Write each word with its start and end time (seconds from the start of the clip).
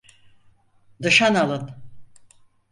Nişan 0.99 1.35
alın! 1.35 1.69